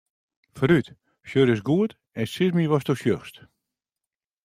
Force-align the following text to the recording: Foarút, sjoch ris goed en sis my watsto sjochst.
Foarút, 0.57 0.87
sjoch 1.29 1.47
ris 1.47 1.63
goed 1.67 1.91
en 2.19 2.25
sis 2.33 2.51
my 2.55 2.63
watsto 2.71 2.93
sjochst. 3.01 3.35